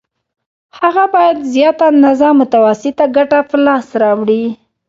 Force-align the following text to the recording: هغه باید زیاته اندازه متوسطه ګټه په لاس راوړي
هغه 0.79 1.05
باید 1.13 1.37
زیاته 1.53 1.83
اندازه 1.91 2.27
متوسطه 2.41 3.05
ګټه 3.15 3.39
په 3.49 3.55
لاس 3.65 3.87
راوړي 4.01 4.43